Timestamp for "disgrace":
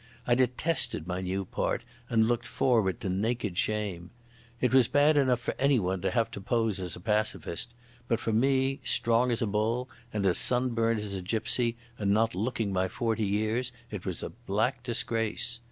14.81-15.59